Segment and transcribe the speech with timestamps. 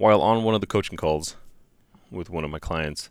[0.00, 1.36] while on one of the coaching calls
[2.10, 3.10] with one of my clients,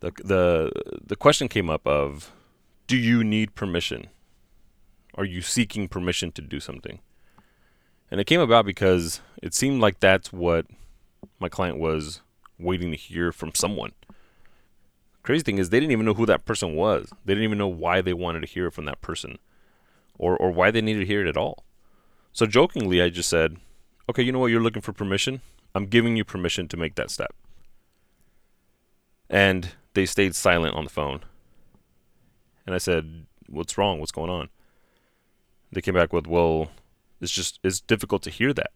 [0.00, 0.70] the the
[1.02, 2.30] the question came up of,
[2.86, 4.08] do you need permission?
[5.14, 7.00] Are you seeking permission to do something?
[8.10, 10.66] And it came about because it seemed like that's what
[11.38, 12.20] my client was
[12.58, 13.92] waiting to hear from someone.
[15.22, 17.10] Crazy thing is, they didn't even know who that person was.
[17.24, 19.38] They didn't even know why they wanted to hear it from that person,
[20.18, 21.64] or or why they needed to hear it at all.
[22.34, 23.56] So jokingly, I just said,
[24.10, 24.50] "Okay, you know what?
[24.50, 25.40] You're looking for permission.
[25.74, 27.34] I'm giving you permission to make that step."
[29.28, 31.20] And they stayed silent on the phone.
[32.66, 34.00] And I said, "What's wrong?
[34.00, 34.48] What's going on?"
[35.72, 36.70] They came back with, "Well,
[37.20, 38.72] it's just it's difficult to hear that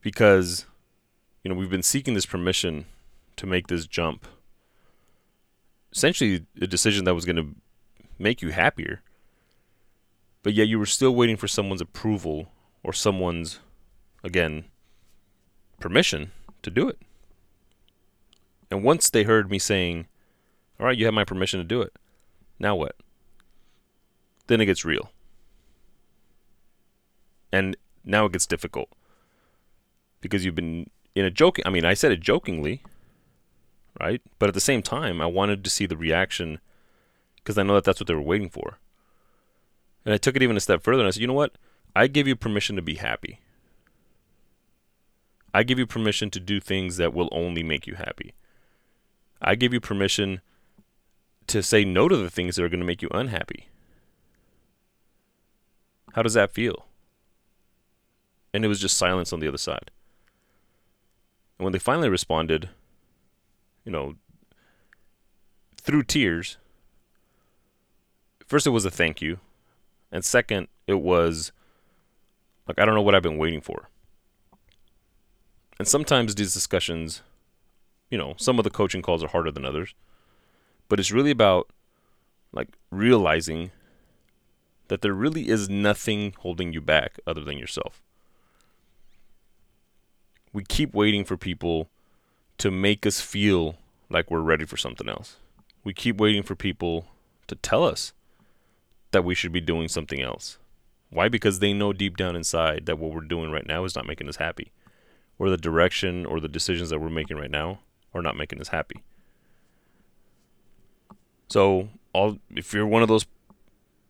[0.00, 0.66] because
[1.42, 2.84] you know we've been seeking this permission
[3.36, 4.26] to make this jump
[5.92, 7.54] essentially a decision that was going to
[8.18, 9.02] make you happier
[10.42, 12.48] but yet you were still waiting for someone's approval
[12.82, 13.60] or someone's
[14.24, 14.64] again
[15.82, 16.30] permission
[16.62, 16.98] to do it
[18.70, 20.06] and once they heard me saying
[20.78, 21.92] all right you have my permission to do it
[22.58, 22.96] now what
[24.46, 25.10] then it gets real
[27.52, 28.88] and now it gets difficult
[30.20, 31.64] because you've been in a joking.
[31.66, 32.82] I mean, I said it jokingly,
[34.00, 34.22] right?
[34.38, 36.58] But at the same time, I wanted to see the reaction
[37.36, 38.78] because I know that that's what they were waiting for.
[40.04, 41.56] And I took it even a step further and I said, you know what?
[41.94, 43.40] I give you permission to be happy.
[45.54, 48.34] I give you permission to do things that will only make you happy.
[49.40, 50.40] I give you permission
[51.48, 53.68] to say no to the things that are going to make you unhappy.
[56.14, 56.86] How does that feel?
[58.52, 59.90] and it was just silence on the other side.
[61.58, 62.68] And when they finally responded,
[63.84, 64.14] you know,
[65.80, 66.58] through tears,
[68.46, 69.38] first it was a thank you,
[70.10, 71.52] and second, it was
[72.68, 73.88] like, I don't know what I've been waiting for.
[75.78, 77.22] And sometimes these discussions,
[78.10, 79.94] you know, some of the coaching calls are harder than others,
[80.88, 81.68] but it's really about
[82.52, 83.70] like realizing
[84.88, 88.02] that there really is nothing holding you back other than yourself
[90.52, 91.88] we keep waiting for people
[92.58, 93.76] to make us feel
[94.10, 95.36] like we're ready for something else.
[95.82, 97.06] We keep waiting for people
[97.46, 98.12] to tell us
[99.10, 100.58] that we should be doing something else.
[101.10, 101.28] Why?
[101.28, 104.28] Because they know deep down inside that what we're doing right now is not making
[104.28, 104.70] us happy,
[105.38, 107.80] or the direction or the decisions that we're making right now
[108.14, 109.02] are not making us happy.
[111.48, 111.88] So,
[112.54, 113.26] if you're one of those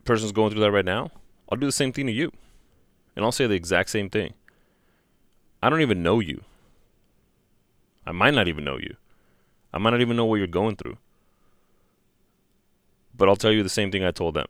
[0.04, 1.10] persons going through that right now,
[1.50, 2.32] I'll do the same thing to you.
[3.14, 4.32] And I'll say the exact same thing.
[5.62, 6.42] I don't even know you.
[8.06, 8.96] I might not even know you.
[9.72, 10.98] I might not even know what you're going through.
[13.14, 14.46] But I'll tell you the same thing I told them.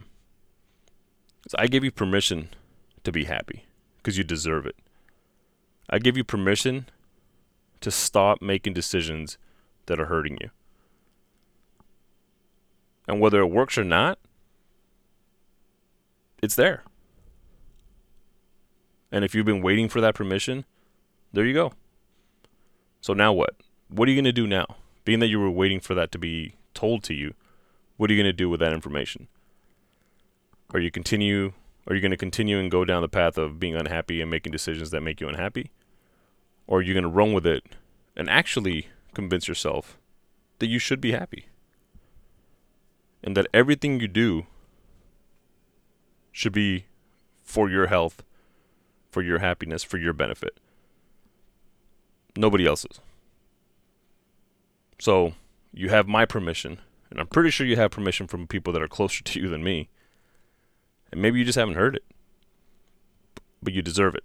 [1.59, 2.49] I give you permission
[3.05, 3.65] to be happy
[3.97, 4.77] because you deserve it.
[5.89, 6.89] I give you permission
[7.81, 9.39] to stop making decisions
[9.87, 10.51] that are hurting you.
[13.09, 14.19] And whether it works or not,
[16.43, 16.85] it's there.
[19.11, 20.65] And if you've been waiting for that permission,
[21.33, 21.73] there you go.
[23.01, 23.57] So now what?
[23.89, 24.77] What are you going to do now?
[25.05, 27.35] Being that you were waiting for that to be told to you,
[27.97, 29.29] what are you going to do with that information?
[30.73, 31.53] Are you continue
[31.87, 34.53] are you going to continue and go down the path of being unhappy and making
[34.53, 35.71] decisions that make you unhappy?
[36.67, 37.65] Or are you going to run with it
[38.17, 39.99] and actually convince yourself
[40.59, 41.47] that you should be happy?
[43.23, 44.47] And that everything you do
[46.31, 46.87] should be
[47.43, 48.23] for your health,
[49.11, 50.59] for your happiness, for your benefit
[52.37, 53.01] nobody else's.
[54.99, 55.35] So
[55.73, 56.79] you have my permission,
[57.11, 59.65] and I'm pretty sure you have permission from people that are closer to you than
[59.65, 59.89] me.
[61.13, 62.05] And maybe you just haven't heard it,
[63.63, 64.25] but you deserve it.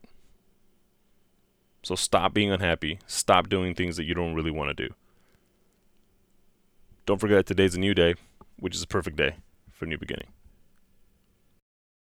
[1.83, 2.99] So stop being unhappy.
[3.05, 4.93] Stop doing things that you don't really want to do.
[7.05, 8.15] Don't forget today's a new day,
[8.57, 9.35] which is a perfect day
[9.71, 10.27] for a new beginning.